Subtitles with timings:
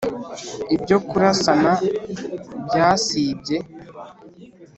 [0.75, 1.71] ibyo kurasana
[2.65, 3.57] byasibye.